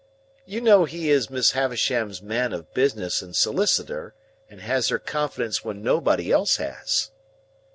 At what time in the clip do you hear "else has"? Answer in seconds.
6.31-7.11